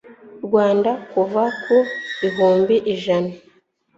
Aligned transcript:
rwanda 0.45 0.91
kuva 1.11 1.43
ku 1.63 1.77
bihumbi 2.19 2.75
ijana 2.93 3.31